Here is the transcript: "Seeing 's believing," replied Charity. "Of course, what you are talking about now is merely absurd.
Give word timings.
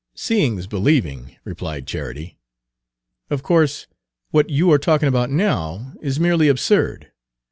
"Seeing 0.15 0.59
's 0.59 0.65
believing," 0.65 1.35
replied 1.43 1.85
Charity. 1.85 2.35
"Of 3.29 3.43
course, 3.43 3.85
what 4.31 4.49
you 4.49 4.71
are 4.71 4.79
talking 4.79 5.07
about 5.07 5.29
now 5.29 5.93
is 6.01 6.19
merely 6.19 6.47
absurd. 6.47 7.11